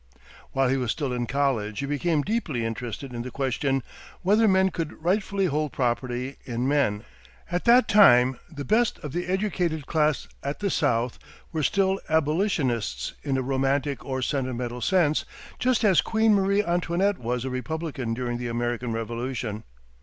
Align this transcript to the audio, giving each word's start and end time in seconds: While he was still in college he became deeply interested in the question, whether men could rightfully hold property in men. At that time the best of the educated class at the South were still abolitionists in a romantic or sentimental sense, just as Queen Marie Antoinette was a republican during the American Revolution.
While 0.51 0.69
he 0.69 0.77
was 0.77 0.89
still 0.89 1.13
in 1.13 1.27
college 1.27 1.77
he 1.77 1.85
became 1.85 2.23
deeply 2.23 2.65
interested 2.65 3.13
in 3.13 3.21
the 3.21 3.29
question, 3.29 3.83
whether 4.23 4.47
men 4.47 4.71
could 4.71 4.93
rightfully 5.03 5.45
hold 5.45 5.73
property 5.73 6.37
in 6.43 6.67
men. 6.67 7.03
At 7.51 7.65
that 7.65 7.87
time 7.87 8.39
the 8.51 8.65
best 8.65 8.97
of 9.03 9.11
the 9.13 9.27
educated 9.27 9.85
class 9.85 10.27
at 10.41 10.57
the 10.59 10.71
South 10.71 11.19
were 11.51 11.61
still 11.61 11.99
abolitionists 12.09 13.13
in 13.21 13.37
a 13.37 13.43
romantic 13.43 14.03
or 14.03 14.23
sentimental 14.23 14.81
sense, 14.81 15.23
just 15.59 15.85
as 15.85 16.01
Queen 16.01 16.33
Marie 16.33 16.63
Antoinette 16.63 17.19
was 17.19 17.45
a 17.45 17.51
republican 17.51 18.15
during 18.15 18.39
the 18.39 18.47
American 18.47 18.91
Revolution. 18.93 19.65